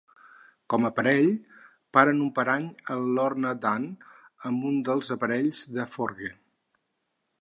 Com 0.73 0.85
a 0.87 0.89
parell, 0.99 1.27
paren 1.97 2.23
un 2.27 2.31
parany 2.39 2.65
a 2.95 2.97
Lorna 3.19 3.53
Dane 3.67 3.93
amb 4.51 4.67
un 4.71 4.83
dels 4.89 5.13
aparells 5.17 5.61
de 5.77 5.87
Forge. 5.93 6.33